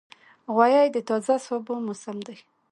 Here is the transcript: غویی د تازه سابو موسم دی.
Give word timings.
غویی 0.53 0.87
د 0.95 0.97
تازه 1.09 1.35
سابو 1.45 1.75
موسم 1.85 2.17
دی. 2.27 2.37